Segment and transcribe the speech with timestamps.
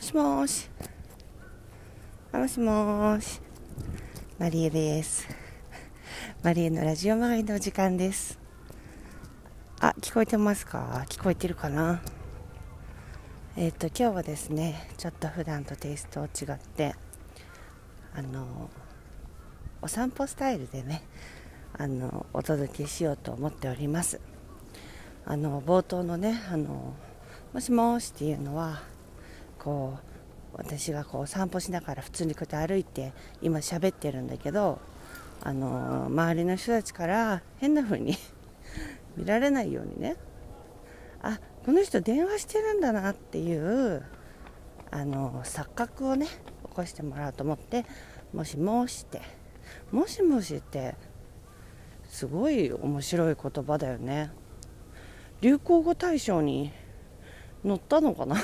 [0.00, 0.70] もしもーし。
[2.32, 3.38] もしもーし。
[4.38, 5.28] マリエです。
[6.42, 8.38] マリエのラジオマガイのお時間です。
[9.78, 11.04] あ、聞こえてますか？
[11.06, 12.00] 聞こえてるかな？
[13.58, 16.94] えっ、と、今日はですね、ちょっと普段とテイスト違って、
[18.14, 18.70] あの、
[19.82, 21.02] お散歩スタイルでね、
[21.74, 24.18] あの、お届けしようと思っております。
[25.26, 26.94] あの、冒頭のね、あの、
[27.52, 28.82] もしもーしっていうのは、
[29.62, 29.98] こ
[30.54, 34.80] う私がこう散歩しながら普通にこうやって歩いて今喋ってるんだけど
[35.42, 38.16] あの周りの人たちから変な風に
[39.16, 40.16] 見られないようにね。
[41.22, 44.02] あこの人電話してるんだなっていう
[44.90, 46.32] あの錯覚をね起
[46.74, 47.84] こしてもらおうと思って
[48.32, 49.40] もしもしって。
[49.92, 50.96] もしもしって
[52.08, 54.32] すごい面白い言葉だよね。
[55.40, 56.72] 流行語大賞に
[57.64, 58.36] 乗ったのかな？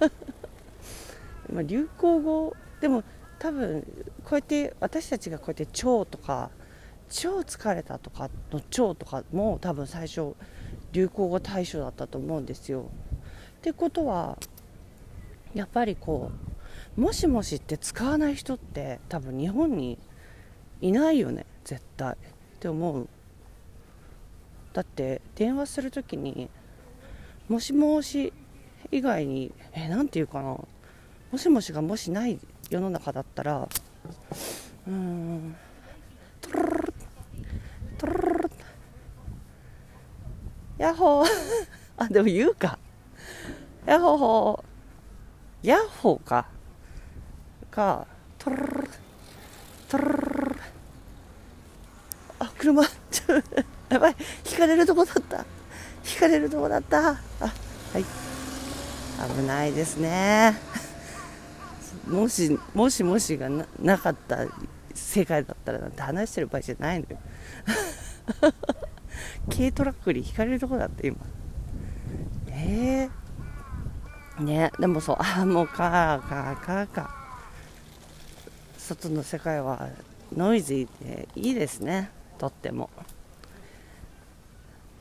[1.52, 3.02] まあ流行語でも
[3.38, 3.82] 多分
[4.24, 6.50] こうやって私たちがこうやって「超」とか
[7.08, 10.34] 「超疲れた」とかの「超」とかも多分最初
[10.92, 12.86] 流行語大賞だったと思うんですよ。
[13.58, 14.38] ってことは
[15.54, 16.30] やっぱりこ
[16.96, 19.98] う「もしもし」って使わない人って多分日本に
[20.80, 22.16] いないよね絶対っ
[22.60, 23.08] て思う。
[24.72, 26.50] だって電話する時に
[27.48, 28.32] 「もしもし」
[28.90, 30.56] 以外にえなんていうかな。
[31.30, 32.38] もしもしがもしない
[32.70, 33.68] 世の中だったら
[34.86, 35.56] うーん
[36.40, 36.94] トゥルル
[37.98, 38.50] トゥルル
[40.78, 41.26] ヤッホー。
[41.98, 42.78] あでも言うか。
[43.84, 45.66] ヤッホー。
[45.66, 46.46] ヤッホーか。
[47.70, 48.06] か
[48.38, 48.88] トゥルル
[49.88, 50.56] トゥルルル
[52.38, 52.82] あ車
[53.88, 54.16] やばい。
[54.48, 55.44] 引かれるとこだった。
[56.08, 57.10] 引かれるとこだった。
[57.10, 57.18] あ
[59.36, 60.56] 危ないですね。
[62.06, 63.48] もしもしもしが
[63.80, 64.46] なかった
[64.94, 67.18] 世界だったらなんて話してる場合じゃないのよ。
[69.50, 71.16] 軽トラックにひかれるとこだって今。
[72.50, 73.08] え
[74.40, 75.16] えねでもそう。
[75.18, 77.14] あもうかかかか
[78.78, 79.88] 外の世界は
[80.34, 82.10] ノイズーでいいですね。
[82.38, 82.88] とっても。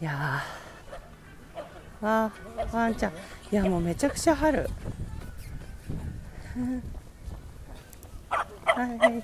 [0.01, 0.66] いやー。
[2.01, 2.31] あ
[2.71, 3.11] ワンちゃん。
[3.51, 4.69] いやもうめちゃくちゃ春。
[8.29, 9.23] はいはいはい。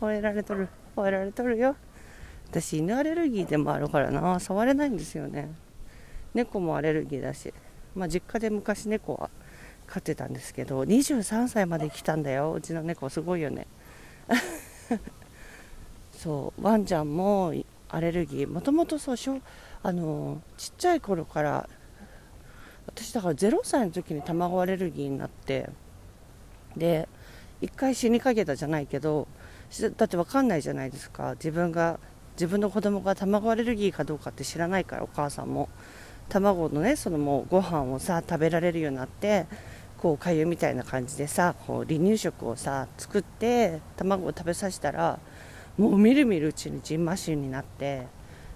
[0.00, 0.68] 吠えられとる。
[0.94, 1.74] 吠えられとるよ。
[2.50, 4.38] 私犬アレルギーでもあるからな。
[4.38, 5.50] 触れないんですよね。
[6.34, 7.52] 猫もアレルギーだし。
[7.94, 9.30] まあ実家で昔猫は
[9.86, 12.52] 飼ってたんですけど23歳まで来たんだよ。
[12.52, 13.66] うちの猫すごいよね。
[16.12, 16.62] そう。
[16.62, 17.52] ワンちゃんも
[17.88, 18.48] アレルギー。
[18.48, 19.40] もともとそうしょ
[19.82, 21.68] あのちっちゃい頃から
[23.16, 25.70] だから0歳の時に卵アレルギーになって
[26.76, 27.08] で
[27.62, 29.26] 一回死にかけたじゃないけど
[29.96, 31.30] だって分かんないじゃないですか。
[31.32, 31.98] 自分が
[32.34, 35.70] 自分の子供が卵アレルギーかどうかって知らないからお母さんも。
[36.28, 39.46] 卵のねそのもうご飯をさ食べられるようになって
[39.96, 45.18] こうかゆみたいな感じでさこう離乳食をさ作って卵を食べさせたら
[45.78, 48.08] もうみるみるうちにジンマシンになって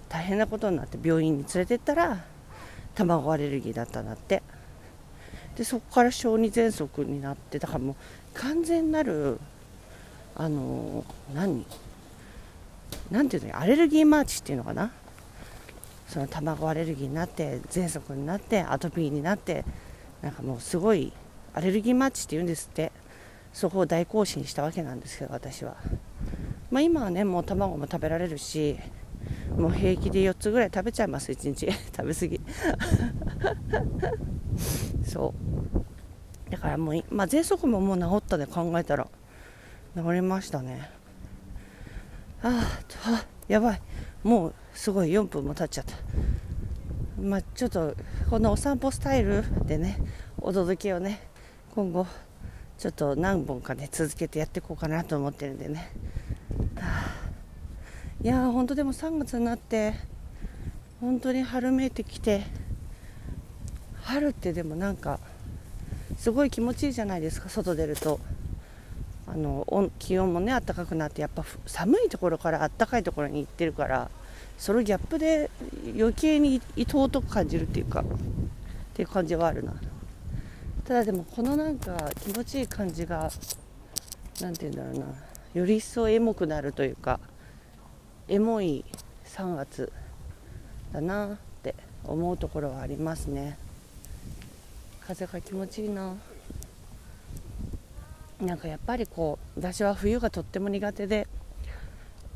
[0.07, 2.25] 大変なことになって病院に連れてったら
[2.93, 4.43] 卵アレルギーだったんだって。
[5.55, 7.95] でそこから小児喘息になってだからもう
[8.33, 9.39] 完全なる
[10.35, 11.03] あの
[11.33, 11.65] 何？
[13.09, 13.59] なんていうの？
[13.59, 14.91] アレルギーマーチっていうのかな？
[16.07, 19.65] その卵アレルギーになって喘息になってアトピーになって
[20.21, 21.13] なんかもうすごい
[21.53, 22.91] アレルギーマーチって言うんですって。
[23.53, 25.75] そこを大行進したわけなんですけど私は、
[26.69, 28.77] まあ、今はねもう卵も食べられるし
[29.57, 31.69] もう平気で4つぐらい食べちゃいます1日。
[31.93, 32.39] 食べ過ぎ。
[35.11, 35.33] そ
[36.47, 36.51] う。
[36.51, 39.07] だからもう、まあ、喘息ももう治ったで考えたら
[39.95, 40.89] 治りましたね。
[42.41, 43.81] ああやばい。
[44.23, 45.95] もうすごい4分も経っちゃった。
[47.21, 47.93] まあちょっと
[48.29, 49.99] このお散歩スタイルでね
[50.39, 51.27] お届けをね
[51.75, 52.07] 今後
[52.77, 55.91] ちょっと何本かね続けてやっていこうかなと思ってるんでね、
[58.23, 59.93] いやー本当でも3月になって
[60.99, 62.43] 本当に春めいてきて
[64.11, 65.19] 春ってでもなんか
[66.17, 68.19] すごい気持ちいいじゃないですか外出ると。
[69.27, 74.11] あの気温もね暖かくなってやっぱ寒いところから暖かいところに行ってるから
[74.57, 75.49] そのギャップで
[75.97, 78.03] 余計に愛おとく感じるっていうかっ
[78.93, 79.73] ていう感じはあるな。
[80.83, 83.31] ただでもこのなんか気持ちいい感じが
[84.41, 85.15] 何て言うんだろうな
[85.53, 87.21] より一層エモくなるというか
[88.27, 88.83] エモい
[89.25, 89.93] 3月
[90.91, 91.73] だなって
[92.03, 93.57] 思うところはありますね。
[95.07, 96.15] 風が気持ちいいな。
[98.41, 101.27] なんかやっぱりこう私は冬がとっても苦手で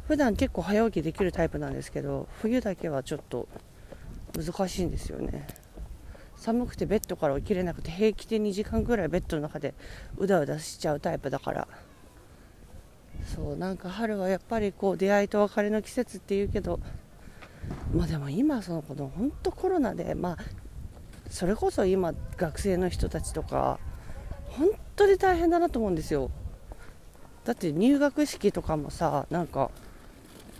[0.08, 3.48] 普段結構早起きできるタイプなんですけど冬だけはちょっと
[4.38, 5.48] 難しいんですよね。
[6.38, 9.74] 寒くてベッドから起きれなくて平気で2時間ぐらいベッドの中で
[10.18, 11.68] うだうだしちゃうタイプだから。
[13.36, 16.80] そうなんか春はやっぱりこう出会いと別れの季節っていうけど
[17.96, 20.38] まあでも今そのこの本当コロナでまあ
[21.30, 23.80] それこそ今学生の人たちとか
[24.50, 26.32] 本当に大変だなと思うんですよ。
[27.44, 29.70] だって入学式とかもさなんか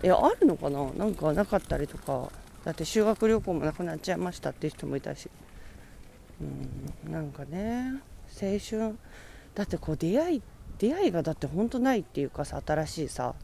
[0.04, 0.90] いやあるのかな？
[0.92, 2.30] なんかなかったりとか。
[2.64, 5.30] だって修学旅行もなくなっちゃいましたっていう人もいたし。
[6.40, 8.02] うんなんかね。
[8.40, 8.96] 青春。
[9.54, 10.42] だってこう出会い
[10.78, 13.34] 出会いがだって本当ないっていうかさ新しいさ。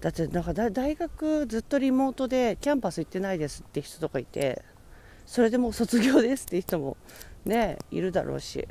[0.00, 4.62] だってなんか大学ずっとリモートでキャンパス行ってないですって人とかいて。
[5.26, 6.96] それでもう卒業ですって人も
[7.44, 8.66] ねいるだろうし。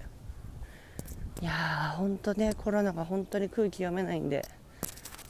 [1.42, 4.46] いやー本当ねコロナが本当に空気読めないんで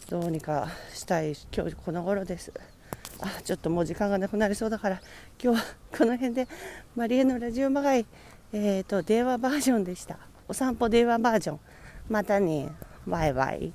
[0.09, 2.51] どうにかしたい今日この頃です。
[3.21, 5.01] あちょっともう時間がなくなりそうだから
[5.41, 5.65] 今日は
[5.97, 6.47] この辺で
[6.95, 8.05] マリエのラジオまがい
[8.51, 10.17] えーと電話バージョンでした。
[10.47, 11.59] お散歩電話バージョン。
[12.09, 12.69] またね。
[13.07, 13.71] バイバイ。